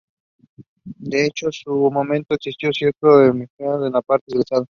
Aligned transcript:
De 0.83 1.27
hecho, 1.27 1.45
en 1.45 1.51
su 1.51 1.91
momento 1.91 2.33
existió 2.33 2.73
cierto 2.73 3.21
hermetismo 3.23 3.77
por 3.91 4.03
parte 4.03 4.25
del 4.31 4.39
Estado. 4.39 4.59